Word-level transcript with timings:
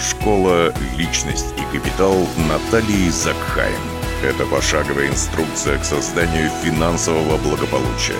Школа 0.00 0.72
«Личность 0.96 1.54
и 1.58 1.76
капитал» 1.76 2.16
Натальи 2.48 3.10
Закхайм. 3.10 3.78
Это 4.22 4.46
пошаговая 4.46 5.08
инструкция 5.08 5.78
к 5.78 5.84
созданию 5.84 6.50
финансового 6.64 7.36
благополучия. 7.36 8.14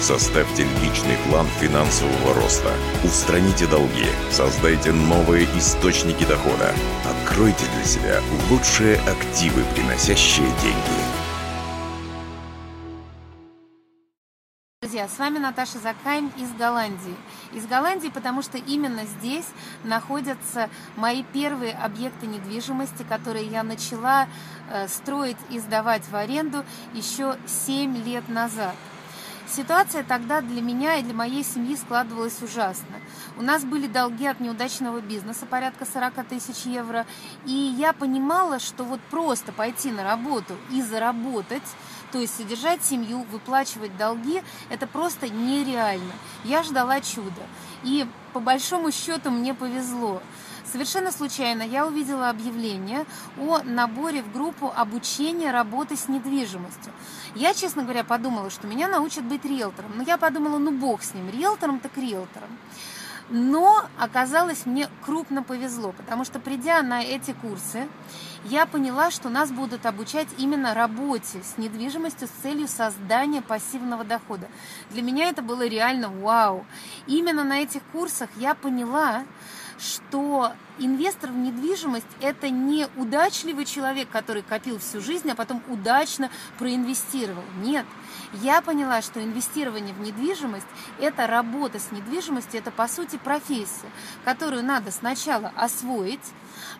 Составьте 0.00 0.64
личный 0.82 1.18
план 1.28 1.46
финансового 1.60 2.32
роста. 2.34 2.72
Устраните 3.04 3.66
долги. 3.66 4.06
Создайте 4.30 4.92
новые 4.92 5.46
источники 5.56 6.24
дохода. 6.24 6.72
Откройте 7.04 7.64
для 7.74 7.84
себя 7.84 8.20
лучшие 8.48 8.96
активы, 9.00 9.64
приносящие 9.74 10.46
деньги. 10.62 11.07
Друзья, 14.88 15.06
с 15.06 15.18
вами 15.18 15.36
Наташа 15.36 15.78
Закайм 15.80 16.32
из 16.38 16.50
Голландии. 16.54 17.14
Из 17.52 17.66
Голландии, 17.66 18.08
потому 18.08 18.40
что 18.40 18.56
именно 18.56 19.04
здесь 19.04 19.44
находятся 19.84 20.70
мои 20.96 21.24
первые 21.24 21.74
объекты 21.74 22.26
недвижимости, 22.26 23.02
которые 23.06 23.44
я 23.44 23.62
начала 23.62 24.26
э, 24.70 24.88
строить 24.88 25.36
и 25.50 25.58
сдавать 25.58 26.08
в 26.08 26.16
аренду 26.16 26.64
еще 26.94 27.36
7 27.66 28.02
лет 28.02 28.30
назад. 28.30 28.74
Ситуация 29.50 30.04
тогда 30.04 30.42
для 30.42 30.60
меня 30.60 30.96
и 30.96 31.02
для 31.02 31.14
моей 31.14 31.42
семьи 31.42 31.74
складывалась 31.74 32.42
ужасно. 32.42 32.96
У 33.38 33.42
нас 33.42 33.64
были 33.64 33.86
долги 33.86 34.26
от 34.26 34.40
неудачного 34.40 35.00
бизнеса, 35.00 35.46
порядка 35.46 35.86
40 35.86 36.26
тысяч 36.26 36.66
евро, 36.66 37.06
и 37.46 37.52
я 37.52 37.94
понимала, 37.94 38.58
что 38.58 38.84
вот 38.84 39.00
просто 39.10 39.52
пойти 39.52 39.90
на 39.90 40.04
работу 40.04 40.54
и 40.70 40.82
заработать, 40.82 41.62
то 42.12 42.18
есть 42.18 42.36
содержать 42.36 42.84
семью, 42.84 43.24
выплачивать 43.30 43.96
долги, 43.96 44.42
это 44.68 44.86
просто 44.86 45.30
нереально. 45.30 46.12
Я 46.44 46.62
ждала 46.62 47.00
чуда. 47.00 47.42
И 47.84 48.06
по 48.34 48.40
большому 48.40 48.92
счету 48.92 49.30
мне 49.30 49.54
повезло. 49.54 50.20
Совершенно 50.70 51.12
случайно 51.12 51.62
я 51.62 51.86
увидела 51.86 52.28
объявление 52.28 53.06
о 53.38 53.60
наборе 53.62 54.22
в 54.22 54.32
группу 54.32 54.70
обучения 54.74 55.50
работы 55.50 55.96
с 55.96 56.08
недвижимостью. 56.08 56.92
Я, 57.34 57.54
честно 57.54 57.82
говоря, 57.82 58.04
подумала, 58.04 58.50
что 58.50 58.66
меня 58.66 58.88
научат 58.88 59.24
быть 59.24 59.44
риэлтором. 59.44 59.92
Но 59.96 60.02
я 60.02 60.18
подумала, 60.18 60.58
ну 60.58 60.70
бог 60.72 61.02
с 61.02 61.14
ним, 61.14 61.30
риэлтором 61.30 61.80
так 61.80 61.96
риэлтором. 61.96 62.50
Но 63.30 63.84
оказалось, 63.98 64.64
мне 64.64 64.88
крупно 65.04 65.42
повезло, 65.42 65.92
потому 65.92 66.24
что 66.24 66.40
придя 66.40 66.82
на 66.82 67.02
эти 67.02 67.32
курсы, 67.32 67.86
я 68.44 68.64
поняла, 68.64 69.10
что 69.10 69.28
нас 69.28 69.50
будут 69.50 69.84
обучать 69.84 70.28
именно 70.38 70.72
работе 70.72 71.42
с 71.42 71.58
недвижимостью 71.58 72.28
с 72.28 72.42
целью 72.42 72.68
создания 72.68 73.42
пассивного 73.42 74.04
дохода. 74.04 74.48
Для 74.90 75.02
меня 75.02 75.28
это 75.28 75.42
было 75.42 75.66
реально 75.66 76.08
вау. 76.08 76.64
Именно 77.06 77.44
на 77.44 77.60
этих 77.60 77.82
курсах 77.92 78.30
я 78.36 78.54
поняла, 78.54 79.24
что 79.78 80.52
инвестор 80.78 81.30
в 81.30 81.36
недвижимость– 81.36 82.06
это 82.20 82.50
не 82.50 82.86
удачливый 82.96 83.64
человек, 83.64 84.08
который 84.10 84.42
копил 84.42 84.78
всю 84.78 85.00
жизнь, 85.00 85.30
а 85.30 85.34
потом 85.34 85.62
удачно 85.68 86.30
проинвестировал. 86.58 87.44
Нет. 87.62 87.86
Я 88.32 88.60
поняла, 88.60 89.02
что 89.02 89.22
инвестирование 89.22 89.94
в 89.94 90.00
недвижимость– 90.00 90.66
это 91.00 91.26
работа 91.26 91.78
с 91.78 91.90
недвижимостью, 91.92 92.60
это, 92.60 92.70
по 92.70 92.88
сути, 92.88 93.16
профессия, 93.16 93.90
которую 94.24 94.64
надо 94.64 94.90
сначала 94.90 95.52
освоить, 95.56 96.20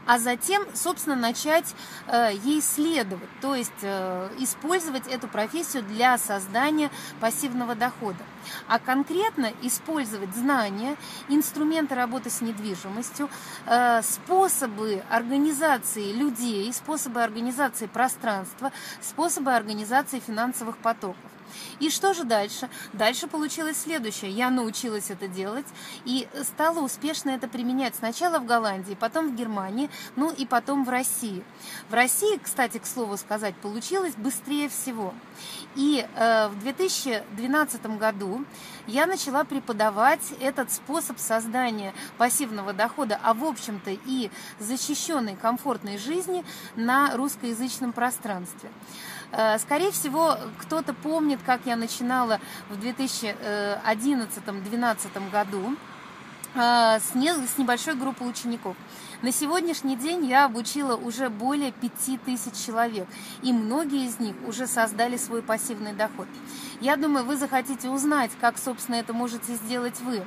а 0.06 0.19
затем, 0.19 0.64
собственно, 0.75 1.16
начать 1.16 1.75
э, 2.06 2.31
ей 2.44 2.61
следовать, 2.61 3.28
то 3.41 3.55
есть 3.55 3.70
э, 3.83 4.28
использовать 4.39 5.06
эту 5.06 5.28
профессию 5.28 5.83
для 5.83 6.19
создания 6.19 6.91
пассивного 7.20 7.75
дохода. 7.75 8.25
А 8.66 8.78
конкретно 8.78 9.53
использовать 9.62 10.34
знания, 10.34 10.97
инструменты 11.28 11.94
работы 11.94 12.31
с 12.31 12.41
недвижимостью, 12.41 13.28
э, 13.66 14.03
способы 14.03 15.03
организации 15.11 16.12
людей, 16.12 16.72
способы 16.72 17.22
организации 17.22 17.86
пространства, 17.86 18.72
способы 19.00 19.55
организации 19.55 20.20
финансовых 20.20 20.78
потоков. 20.78 21.28
И 21.81 21.91
что 21.91 22.14
же 22.14 22.25
дальше? 22.25 22.69
Дальше 22.92 23.26
получилось 23.26 23.78
следующее. 23.78 24.31
Я 24.31 24.50
научилась 24.50 25.10
это 25.10 25.28
делать 25.28 25.66
и 26.04 26.28
стала 26.42 26.81
успешно 26.81 27.31
это 27.31 27.48
применять 27.48 27.94
сначала 27.94 28.38
в 28.38 28.47
Голландии, 28.47 28.97
потом 28.98 29.31
в 29.31 29.36
Германии, 29.36 29.91
ну 30.16 30.31
и 30.31 30.47
потом 30.47 30.84
в 30.84 30.88
России. 30.88 31.42
В 31.88 31.94
России, 31.94 32.38
кстати, 32.42 32.78
к 32.78 32.86
слову 32.86 33.16
сказать, 33.16 33.54
получилось 33.56 34.14
быстрее 34.16 34.69
всего. 34.69 35.14
И 35.75 36.06
э, 36.16 36.48
в 36.48 36.59
2012 36.60 37.98
году 37.98 38.44
я 38.86 39.06
начала 39.06 39.44
преподавать 39.44 40.32
этот 40.41 40.72
способ 40.72 41.19
создания 41.19 41.94
пассивного 42.16 42.72
дохода, 42.72 43.20
а 43.22 43.34
в 43.34 43.44
общем-то 43.44 43.91
и 44.06 44.30
защищенной 44.59 45.36
комфортной 45.36 45.98
жизни 45.98 46.44
на 46.75 47.15
русскоязычном 47.16 47.92
пространстве. 47.92 48.70
Э, 49.30 49.59
скорее 49.59 49.91
всего, 49.91 50.38
кто-то 50.59 50.94
помнит, 50.94 51.38
как 51.47 51.62
я 51.65 51.76
начинала 51.76 52.41
в 52.69 52.75
2011-2012 52.78 55.31
году 55.31 55.75
э, 56.54 56.99
с 57.00 57.15
небольшой 57.59 57.94
группой 57.94 58.28
учеников. 58.28 58.76
На 59.20 59.32
сегодняшний 59.32 59.96
день 59.96 60.26
я 60.26 60.44
обучила 60.44 60.94
уже 60.94 61.28
более 61.28 61.72
5000 61.72 62.54
человек, 62.54 63.08
и 63.42 63.52
многие 63.52 64.06
из 64.06 64.20
них 64.20 64.36
уже 64.46 64.68
создали 64.68 65.16
свой 65.16 65.42
пассивный 65.42 65.92
доход. 65.92 66.28
Я 66.80 66.94
думаю, 66.94 67.24
вы 67.24 67.36
захотите 67.36 67.88
узнать, 67.88 68.30
как, 68.40 68.56
собственно, 68.58 68.94
это 68.94 69.12
можете 69.12 69.54
сделать 69.54 69.98
вы. 70.02 70.24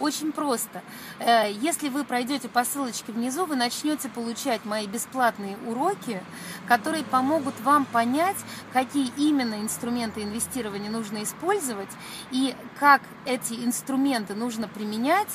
Очень 0.00 0.32
просто. 0.32 0.82
Э, 1.20 1.52
если 1.52 1.88
вы 1.88 2.02
пройдете 2.02 2.48
по 2.48 2.64
ссылочке 2.64 3.12
внизу, 3.12 3.44
вы 3.44 3.54
начнете 3.54 4.08
получать 4.08 4.64
мои 4.64 4.88
бесплатные 4.88 5.56
уроки, 5.68 6.20
которые 6.66 7.04
помогут 7.04 7.54
вам 7.60 7.84
понять, 7.84 8.38
какие 8.72 9.12
именно 9.16 9.62
инструменты 9.62 10.24
инвестирования 10.24 10.90
нужно 10.90 11.22
использовать 11.22 11.90
и 12.32 12.56
как 12.80 13.02
эти 13.24 13.54
инструменты 13.54 14.34
нужно 14.34 14.66
применять 14.66 15.28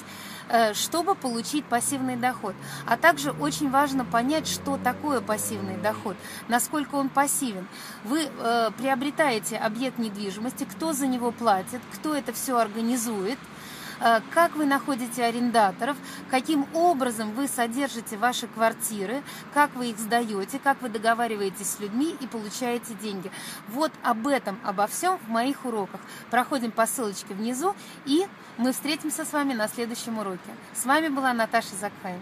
Э, 0.49 0.73
чтобы 0.73 1.13
получить 1.15 1.65
пассивный 1.65 2.15
доход. 2.15 2.55
А 2.85 2.95
также 2.97 3.31
очень 3.31 3.69
важно 3.69 4.05
понять, 4.05 4.47
что 4.47 4.77
такое 4.77 5.21
пассивный 5.21 5.77
доход, 5.77 6.15
насколько 6.47 6.95
он 6.95 7.09
пассивен. 7.09 7.67
Вы 8.03 8.23
э, 8.23 8.71
приобретаете 8.77 9.57
объект 9.57 9.97
недвижимости, 9.97 10.65
кто 10.65 10.93
за 10.93 11.07
него 11.07 11.31
платит, 11.31 11.81
кто 11.93 12.15
это 12.15 12.33
все 12.33 12.57
организует– 12.57 13.39
Э, 13.99 14.21
как 14.33 14.55
вы 14.55 14.65
находите 14.65 15.23
арендаторов, 15.23 15.97
каким 16.29 16.67
образом 16.73 17.31
вы 17.33 17.47
содержите 17.47 18.17
ваши 18.17 18.47
квартиры, 18.47 19.23
как 19.53 19.73
вы 19.75 19.91
их 19.91 19.97
сдаете, 19.97 20.59
как 20.59 20.81
вы 20.81 20.89
договариваетесь 20.89 21.69
с 21.69 21.79
людьми 21.79 22.15
и 22.19 22.27
получаете 22.27 22.93
деньги. 22.93 23.31
Вот 23.69 23.91
об 24.03 24.27
этом, 24.27 24.59
обо 24.63 24.87
всем 24.87 25.17
в 25.19 25.29
моих 25.29 25.65
уроках. 25.65 25.99
Проходим 26.29 26.71
по 26.71 26.85
ссылочке 26.85 27.33
внизу, 27.33 27.75
и 28.05 28.25
мы 28.57 28.71
встретимся 28.71 29.25
с 29.25 29.33
вами 29.33 29.53
на 29.53 29.67
следующем 29.67 30.19
уроке. 30.19 30.39
С 30.73 30.85
вами 30.85 31.09
была 31.09 31.33
Наташа 31.33 31.75
Закхайм. 31.79 32.21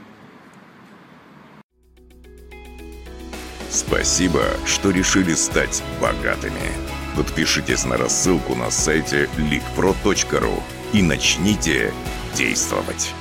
Спасибо, 3.75 4.41
что 4.66 4.90
решили 4.90 5.34
стать 5.34 5.84
богатыми. 6.00 6.72
Подпишитесь 7.13 7.84
на 7.84 7.97
рассылку 7.97 8.56
на 8.56 8.72
сайте 8.72 9.28
leakpro.ru 9.38 10.63
и 10.94 11.02
начните 11.02 11.91
действовать. 12.38 13.14